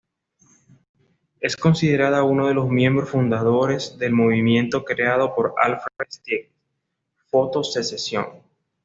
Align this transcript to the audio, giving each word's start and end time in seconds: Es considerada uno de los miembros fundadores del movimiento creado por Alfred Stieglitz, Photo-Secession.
Es 1.41 1.55
considerada 1.55 2.23
uno 2.23 2.47
de 2.47 2.55
los 2.55 2.67
miembros 2.67 3.11
fundadores 3.11 3.99
del 3.99 4.13
movimiento 4.13 4.83
creado 4.83 5.35
por 5.35 5.53
Alfred 5.61 6.07
Stieglitz, 6.09 6.51
Photo-Secession. 7.29 8.25